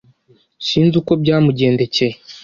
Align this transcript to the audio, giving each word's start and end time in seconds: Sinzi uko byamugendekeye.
Sinzi 0.67 0.95
uko 1.01 1.11
byamugendekeye. 1.21 2.15